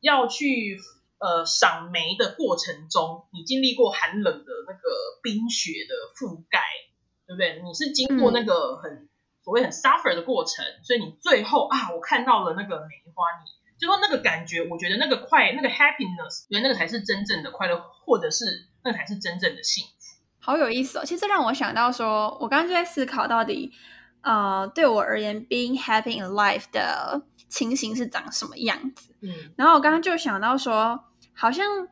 [0.00, 0.78] 要去
[1.18, 4.80] 呃赏梅的过程中，你经历过寒冷的那个
[5.22, 6.60] 冰雪的覆盖，
[7.26, 7.62] 对不对？
[7.64, 9.08] 你是经过那个很
[9.42, 13.56] 所谓很 suffer 的过程，所以你最后啊，我看到了那个梅花，你。
[13.78, 20.16] 就说那个感觉，我觉得那个快，那个 happiness，觉得那个才是真正的快乐，或者是那才是真正的幸福。
[20.38, 21.04] 好有意思哦！
[21.04, 23.72] 其实让我想到说，我刚刚就在思考，到底
[24.20, 29.12] 呃，对我而言，being happy in life 的情形是长什么样子？
[29.22, 31.88] 嗯，然后我刚刚就想到说，好像。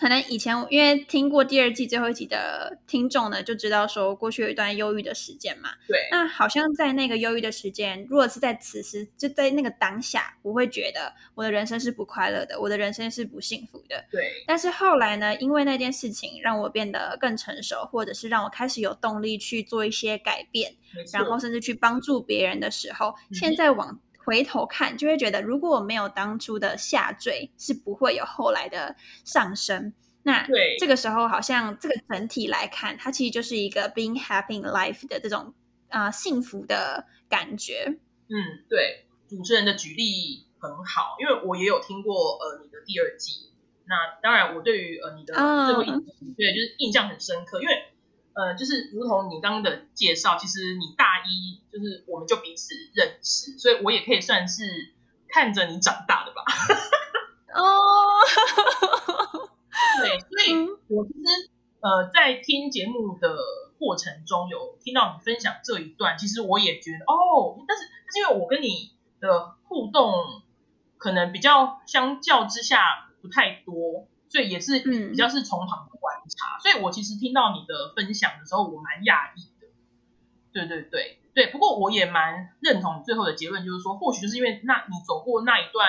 [0.00, 5.68] 可能以前因为听过第二季最后一集的听众呢，就知道说过去有一段忧郁的时间嘛。
[5.86, 6.08] 对。
[6.10, 14.02] 那好像在那个忧郁的时间，如果是在此时，就在那个当下，我会觉得我的人生是不快乐的，我的人生是不幸福的。
[14.10, 14.32] 对。
[14.46, 20.76] 但是后来呢，因为那件事情让我变得更成熟，或者是让我开始有动力去做一些改变，
[21.12, 24.00] 然后甚至去帮助别人的时候，现在往。
[24.30, 29.92] 回头看，就会觉得，如果我没有当初的下坠，是不会有后来的上升。
[30.22, 30.46] 那
[30.78, 35.52] 这个时候，好像这个整体来看，它其实就是一个 being happy in life 的这种
[35.88, 37.98] 啊幸福的感觉。
[38.28, 43.50] 嗯，对，主持人的举例很好，因为我也有听过呃你的第二季。
[43.88, 47.74] 那当然，我对于呃你的最后一集，对，就是印象很深刻，因为。
[48.40, 54.62] 呃，就是如同你刚刚的介绍，其实你大一就是我们就彼此认识，所以我也可以算是
[55.28, 56.42] 看着你长大的吧。
[57.52, 58.24] 哦，
[60.00, 61.50] 对，所以我其实
[61.80, 63.36] 呃在听节目的
[63.78, 70.14] 过程中有听到你分享这一段，其实我也觉得哦，但是但是因为我跟你的互动
[70.96, 74.06] 可能比较相较之下不太多。
[74.32, 79.66] 所以也是比较是从旁观察，所以我其实听到你的分享的时候，我蛮讶异的。
[80.52, 85.88] 对对对对，不过我也蛮认同你最后的结论，就是说，或许就是因为那你走过那一段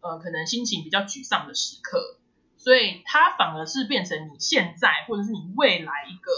[0.00, 2.18] 呃，可能心情比较沮丧的时刻，
[2.56, 6.32] 所以它反而是变成你现在或者是你未来一个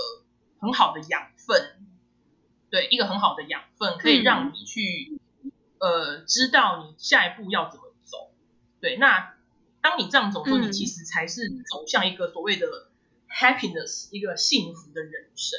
[0.60, 1.86] 很好的养分，
[2.70, 5.18] 对，一个很好的养分，可以让你去
[5.78, 8.30] 呃知道你下一步要怎么走。
[8.80, 9.34] 对，那。
[9.80, 12.66] 当你这样走说，你其实才是走向一个所谓的
[13.28, 15.58] happiness，一个幸福的人生。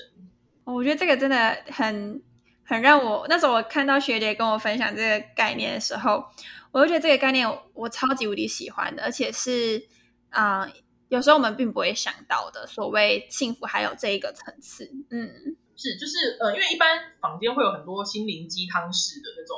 [0.64, 2.22] 我觉得这个真的很
[2.64, 6.24] 很让我那时候我看到学姐跟我分享这个概念的时候，
[6.72, 9.88] 我就觉得这个概念我超级无敌喜欢的，而且是
[10.30, 10.72] 啊，
[11.08, 14.92] 有时候我们并不会想到的所谓幸福还有这一个层次。
[15.10, 19.58] 嗯，是就是呃，因为一般坊间会有很多心灵鸡汤式的那种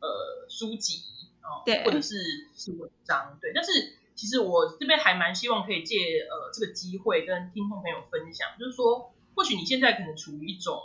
[0.00, 1.04] 呃书籍。
[1.66, 2.14] 对，或者是
[2.56, 3.52] 是文章，对。
[3.52, 3.70] 但是
[4.22, 10.80] 其实我这边还蛮希望可以借呃这个机会跟听众朋友分享，就是说，或许你现在可能处于一种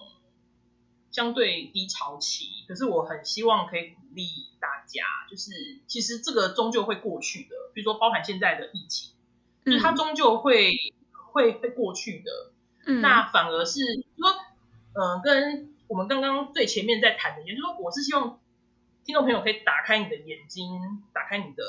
[1.11, 4.26] 相对低潮期，可是我很希望可以鼓励
[4.59, 5.51] 大家，就是
[5.86, 7.55] 其实这个终究会过去的。
[7.76, 9.14] 比如说，包含现在的疫情，
[9.64, 10.72] 就是它终究会
[11.32, 12.32] 会会过去的。
[12.88, 13.82] 嗯，那反而是
[14.18, 14.34] 说，
[14.93, 18.39] 呃，跟我们刚刚最前面在谈的，也就是说，我是希望。
[19.05, 20.82] 听众朋友可以打开你的眼睛，
[21.14, 21.64] 打开你的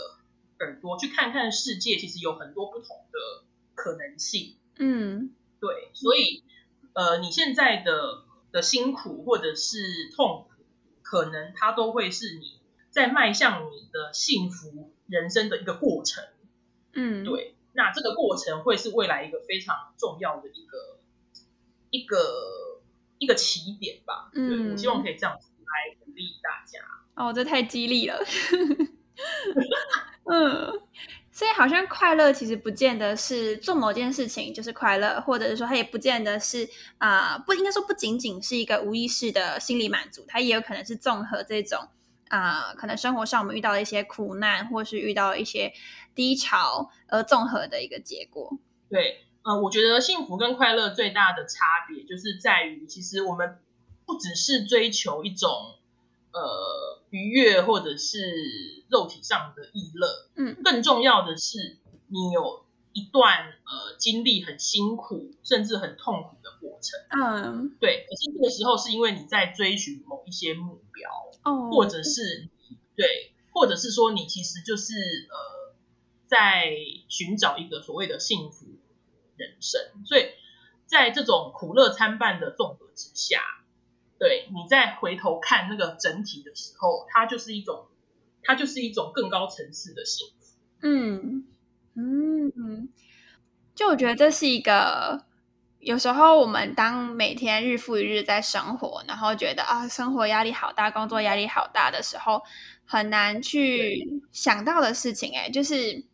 [0.60, 3.44] 耳朵，去看看世界，其实有很多不同的
[3.74, 4.56] 可能性。
[4.76, 5.30] 嗯，
[5.60, 6.42] 对，所以
[6.94, 10.62] 呃，你现在的的辛苦或者是痛苦，
[11.02, 16.24] 可能它都会是你在迈向你的幸福人生的一个过程。
[16.92, 20.98] 嗯，对，那这个过程会是未来一个非常重要的一个
[21.90, 22.80] 一个
[23.18, 24.30] 一个起点吧。
[24.34, 26.80] 嗯，我希望可以这样子来鼓励大家。
[27.14, 28.18] 哦，这太激励了。
[30.30, 30.70] 嗯，
[31.32, 36.68] 所以好像快乐其实不见得是做某件事情就是快乐，或者是说它也不见得是
[36.98, 41.88] 啊，不应该说不仅仅是一个无意识的心理满足，它也有可能是综合这种
[42.28, 45.72] 啊，可能生活上我们遇到的一些苦难，或是遇到一些
[46.14, 48.58] 低潮而综合的一个结果。
[48.90, 53.58] 对，呃，我觉得幸福跟快乐最大的差别就是在于，其实我们
[54.04, 55.77] 不只是追求一种
[56.32, 58.18] 呃愉悦或者是
[58.88, 68.06] 肉体上的意乐，嗯，更重要的是你有一段呃经历很辛苦甚至很痛苦的过程，嗯，对。
[68.08, 71.10] 可是这个时候是因为你在追寻某一些目标，
[71.44, 72.48] 哦，或者是
[72.96, 74.94] 对，或者是说你其实就是
[75.30, 75.74] 呃
[76.26, 76.72] 在
[77.08, 78.66] 寻找一个所谓的幸福
[79.36, 80.26] 人生，所以
[80.86, 83.40] 在这种苦乐参半的综合之下，
[84.18, 87.86] 对你再回头看那个整体的时候，它就是一种，
[88.42, 90.56] 它就是一种更高层次的幸福。
[90.82, 91.44] 嗯
[91.94, 92.88] 嗯，
[93.74, 95.24] 就我觉得这是一个，
[95.80, 102.42] 有时候我们当每天日复一日在生活，然后觉得啊，生活压力好大，工作压力好大的时候，
[102.84, 106.04] 很难去想到的事情，哎，就是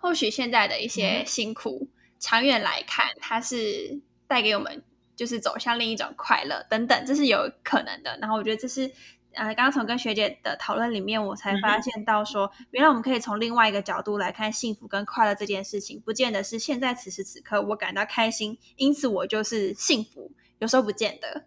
[0.00, 4.82] 或许现在的一些辛苦，长远来看，它是带给我们
[5.18, 8.16] 就是走向另一种快乐等等，这是有可能的。
[8.22, 8.90] 然后我觉得这是。
[9.34, 21.44] 呃，刚刚从跟学姐的讨论里面，我才发现到说，原来我们可以从另外一个角度来看幸福跟快乐这件事情，不见得是现在此时此刻我感到开心，因此我就是幸福，有时候不见得。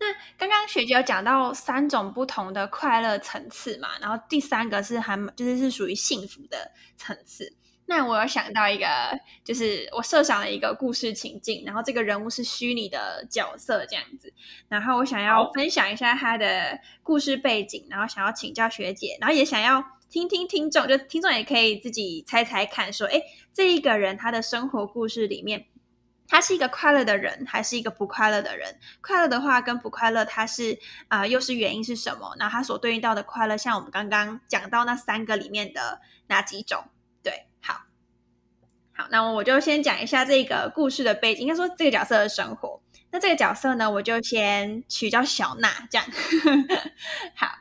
[0.00, 0.06] 那
[0.36, 7.56] 刚刚学姐有讲到三种不同的快乐层次嘛，然后第三个是还就是是属于幸福的层次。
[7.86, 8.86] 那我有想到一个，
[9.44, 14.32] 就是我设想了一个故事情境，然后这个人物是虚拟的角色这样子，
[14.68, 23.20] 然后我想要分享一下他的故事背景，然后想要请教学姐，然后也想要听听听众，就听众也可以自己猜猜看，说，哎，
[23.52, 25.66] 这一个人他的生活故事里面，
[26.26, 28.78] 他是一个快乐的人，还是一个不快乐的人？
[29.02, 30.78] 快乐的话跟不快乐，他是
[31.08, 32.34] 啊，又是原因是什么？
[32.38, 36.84] 那他所对应到的快乐，像我们刚刚讲到那三个里面的哪几种？
[38.92, 42.80] 好，好，那我就先讲一下这个故事的背景，应该说这个角色的生活。
[43.10, 46.06] 那这个角色呢，我就先取叫小娜，这样。
[47.36, 47.58] 好，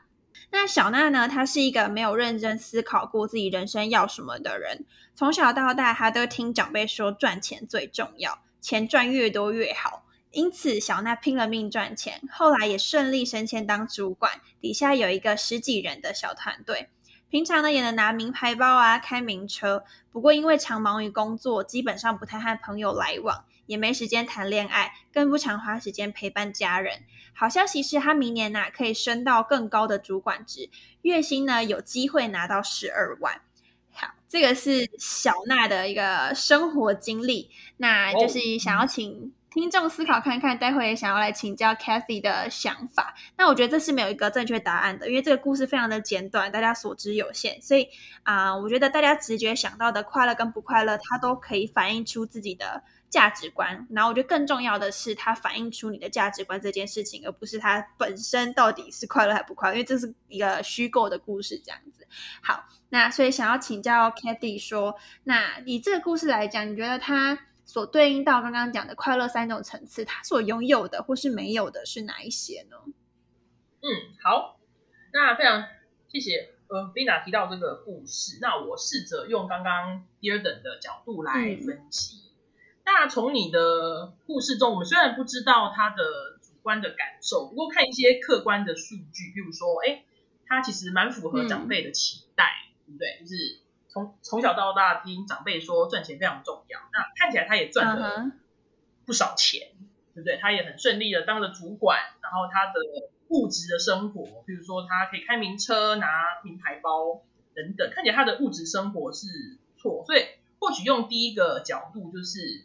[0.51, 16.89] 那小娜呢，她是一个没有认真思考过自己人生要什么的人，从小到大，她都听长辈说赚钱最重要，钱赚越多越好，因此小娜拼了命赚钱，后来也顺利升迁当主管，底下有一个十几人的小团队。
[17.31, 19.85] 平常呢也能拿名牌包啊，开名车。
[20.11, 27.03] 不过因为常忙于工作，基本上不太和朋友来往，也没时间谈恋爱，更不常花时间陪伴家人。
[27.33, 30.69] 好消息是他明年呐可以升到更高的主管职，
[31.03, 33.41] 月薪呢有机会拿到十二万。
[33.93, 39.33] 好，这个是小娜的一个生活经历，那就是想要请。
[39.51, 43.13] 听众思考看看，待会也想要来请教 Kathy 的想法。
[43.37, 47.89] 那我觉得这是没有一个正确答案的，因为这个故事非常的简短，大家所知有限，所以
[48.23, 53.85] 啊，我觉得大家直觉想到的快乐跟不快乐，它都可以反映出自己的价值观。
[53.89, 62.07] 然后我觉得更重要的是，它反映出你的价值观这件事情，而不是它本身到底是快乐还不快乐，因为这是一个虚构的故事，这样子。
[62.41, 64.95] 好，那所以想要请教 Kathy 说，
[65.25, 67.37] 那以这个故事来讲，你觉得它？
[67.71, 72.75] 所对应到刚刚讲的快乐三种层次，他所拥有的或是没有的是哪一些呢？
[73.79, 73.87] 嗯，
[74.21, 74.59] 好，
[75.13, 75.63] 那非常
[76.09, 81.31] 谢谢呃 Vina 提到这个故事，那我试着用刚刚第二等的角度来
[81.65, 82.33] 分析。
[82.83, 86.03] 那从你的故事中，我们虽然不知道他的
[86.41, 90.03] 主观的感受，不过看一些客观的数据，比如说，哎，
[90.45, 92.51] 他其实蛮符合长辈的期待，
[92.85, 93.21] 对不对？
[93.21, 93.61] 就是。
[93.91, 98.31] 从从小到大听长辈说赚钱非常重要，那看起来他也赚了
[99.05, 99.67] 不少钱，
[100.13, 100.37] 对不对？
[100.37, 102.79] 他也很顺利的当了主管，然后他的
[103.27, 106.07] 物质的生活，比如说他可以开名车、拿
[106.43, 107.21] 名牌包
[107.53, 109.27] 等等，看起来他的物质生活是
[109.77, 110.05] 错。
[110.05, 110.25] 所以
[110.59, 112.63] 或许用第一个角度就是，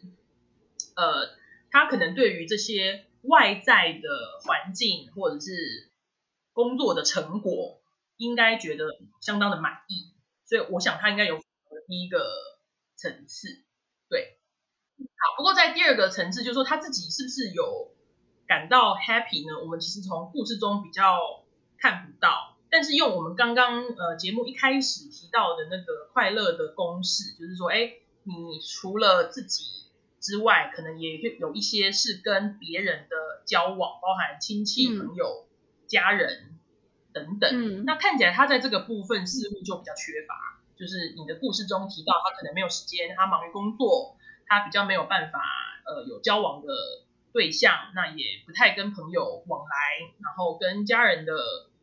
[0.95, 1.35] 呃，
[1.69, 4.07] 他可能对于这些外在的
[4.45, 5.89] 环境或者是
[6.53, 7.81] 工作的成果，
[8.15, 10.13] 应该觉得相当的满意。
[10.47, 11.37] 所以我想他应该有
[11.87, 12.25] 第一个
[12.95, 13.49] 层次，
[14.09, 14.39] 对，
[14.97, 15.35] 好。
[15.35, 17.93] 不过在第二个层次，就是说他自己是不是有
[18.47, 19.59] 感到 happy 呢？
[19.61, 21.19] 我们其实从故事中比较
[21.77, 22.55] 看不到。
[22.69, 27.93] 但是用我们刚刚呃节目一开始提到的那个快乐的公式，就是说，哎，
[28.23, 29.63] 你除了自己
[30.19, 35.47] 之外，可能也有一些是跟别人的交往，包含亲戚、朋友、
[35.87, 36.56] 家人。
[37.13, 45.39] 等等，那看起来他在这个部分似乎就比较缺乏，就是你的故事中提到他可能没有时间，他忙于工作，他比较没有办法
[45.85, 46.73] 呃有交往的
[47.33, 51.33] 对象，那也不太跟朋友往来，然后跟家人的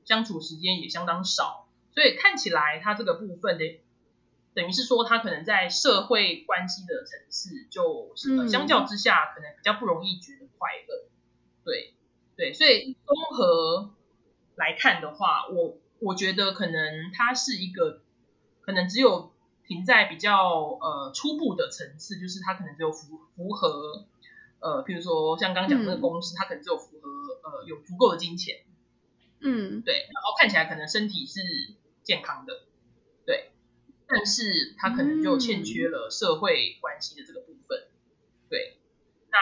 [0.05, 3.81] 相处时间也相当少，所以看起来他这个部分的。
[4.55, 8.13] 等于是说，他可能在社会关系的层次，就
[8.47, 11.09] 相较之下，可能比较不容易觉得快乐。
[11.65, 11.93] 对，
[12.37, 13.91] 对，所以综合
[14.57, 18.03] 来看的话，我我觉得可能它是一个，
[18.61, 19.33] 可能只有
[19.67, 20.51] 停在比较
[20.81, 24.07] 呃初步的层次，就是它可能只有符符合
[24.61, 27.09] 呃，譬如说像刚刚讲那个公司，它可能只有符合
[27.51, 28.65] 呃有足够的金钱，
[29.41, 31.41] 嗯，对，然后看起来可能身体是
[32.03, 32.63] 健康的。
[33.27, 33.51] 对。
[34.07, 37.89] 但是它可能就欠缺了社会关系的这个部分，
[38.51, 38.77] 对，
[39.31, 39.39] 那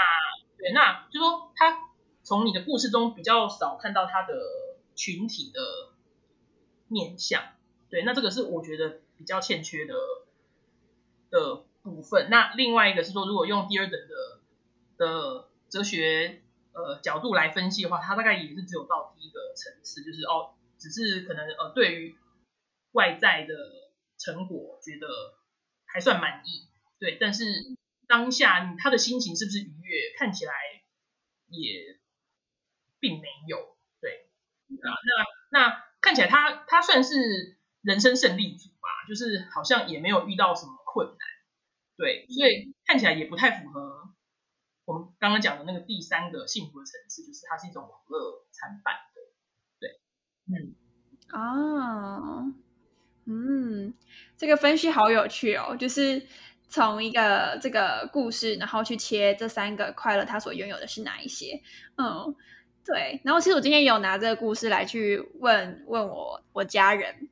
[0.57, 1.77] 对，那就说他
[2.23, 4.35] 从你的故事中比较少看到他的
[5.03, 5.61] 群体的
[6.89, 7.43] 面相，
[7.91, 9.95] 对，那这个是我觉得比较欠缺的
[11.31, 12.29] 的部分。
[12.31, 14.41] 那另外一个是说，如果用第二等的
[14.97, 16.43] 的哲学
[16.73, 22.17] 呃角度来分析的话，它大概也是只有到第一个层次，就是哦，只是可能呃对于
[22.93, 23.55] 外在的。
[24.19, 25.09] 成果觉得
[25.85, 26.69] 还算满意，
[27.01, 27.45] 对，但是
[28.07, 30.15] 当下他的心情是不是愉悦？
[30.17, 30.53] 看起来
[31.49, 31.99] 也
[33.01, 33.75] 并没有，
[34.83, 34.95] 啊，
[35.51, 41.19] 那那看起来他他算是人生胜利组吧，就是好像也没有遇到什么困难，
[41.97, 44.11] 对，所以看起来也不太符合
[44.85, 49.21] 我们刚刚讲的那个第三个幸福的层次，就是它是一种网乐参半的，
[49.81, 50.01] 对，
[50.47, 50.75] 嗯，
[51.29, 52.55] 啊。
[53.25, 53.95] 嗯，
[54.37, 56.27] 这个分析好有趣哦，就是
[56.69, 61.63] 从一个这个故事，然后去切这三个快乐，他所拥有的是哪一些？
[61.97, 62.35] 嗯，
[62.85, 63.21] 对。
[63.25, 67.29] 然后其实我今天有拿这个故事来去问问我我家人，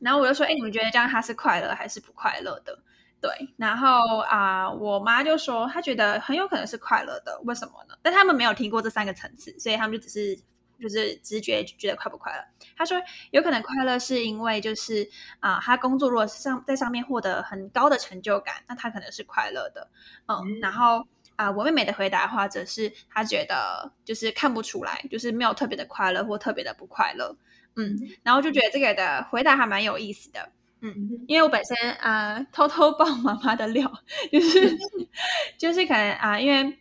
[0.00, 2.78] 然后我就说，哎，你们觉得这样他是快乐还是不快乐的？
[3.20, 3.30] 对。
[3.56, 7.94] 然后啊，我妈就说，她觉得很有可能是快乐的，为什么呢？
[8.02, 10.42] 但他们没有听过这三个层次，所以他们就只是。
[10.76, 12.44] 就是直觉觉得快不快乐？
[12.76, 19.88] 她说有可能快乐是因为就是啊，他工作如果是上在上面获得很高的成就感，那他可能是快乐的。
[20.26, 27.36] 嗯，然后啊，我妹妹的回答或者是她觉得就是看不出来，就是没有特别的快乐或特别的不快乐。
[27.76, 30.50] 嗯，然后就觉得这个的回答还蛮有意思的。
[30.80, 30.94] 嗯，
[31.26, 33.90] 因为我本身啊偷偷爆妈妈的料，
[34.30, 34.76] 就是
[35.58, 36.78] 就是可能啊，因为。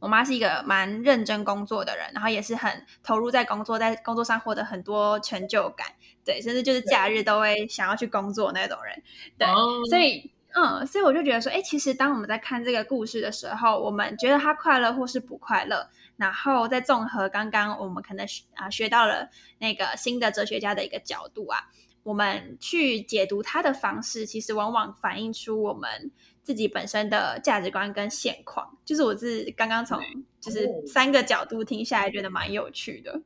[0.00, 5.88] 我妈是一个蛮认真工作的人，然后也是很投入在工作，在工作上获得很多成就感，
[6.24, 9.02] 对，甚至就是假日都会想要去工作那种人，
[9.36, 9.48] 对，
[9.90, 19.28] 所以，嗯，所以我就觉得说，哎，其实当我们在看这个故事的时候，我们觉得他快乐或是不快乐，然后再综合刚刚我们可能啊学到了
[19.58, 21.60] 那个新的哲学家的一个角度啊，
[22.02, 26.10] 我们去解读他的方式，其实往往反映出我们。
[26.40, 30.00] 自己本身的价值观跟现况，就是我是刚刚从
[30.40, 33.20] 就是三个角度听下来，觉得蛮有趣的。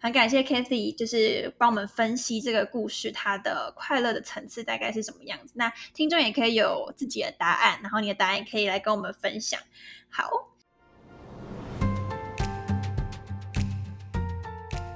[0.00, 5.52] 很感谢 Kathy，就是帮我们分析这个故事，它的快乐的层次大概是什么样子。
[5.56, 9.60] 那听众也可以有自己的答案，然后你的答案可以来跟我们分享。
[10.08, 10.30] 好。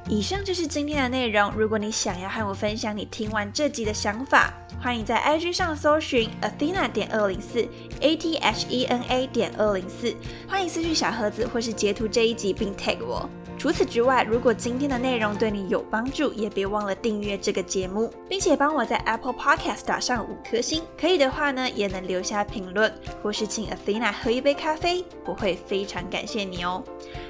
[0.08, 1.50] 以上就是今天的内容。
[1.52, 7.66] 如果你想要和我分享你听完这集的想法，欢迎在 IG 上搜寻 Athena 点二零四
[8.00, 10.14] A T H E N A 点二零四，
[10.46, 13.28] 欢迎私讯小盒子或是截图这一集并 tag 我。
[13.58, 20.82] 除此之外，如果今天的内容对你有帮助，也别忘了订阅这个节目，并且帮我在 Apple Podcast 打上五颗星。
[21.00, 22.92] 可以的话呢，也能留下评论，
[23.22, 26.82] 或是请 Athena 喝一杯咖啡，我会非常感谢你哦。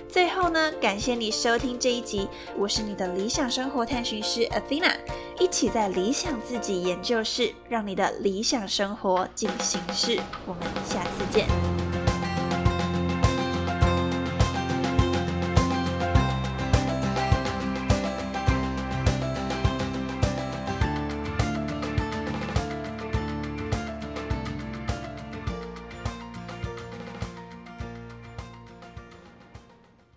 [0.09, 4.93] 最后呢，感谢你收听这一集，我是你的理想生活探寻师 Athena，
[5.39, 10.19] 一起在理想自己研究室，让你的理想生活进行式。
[10.47, 11.72] 我们下次见。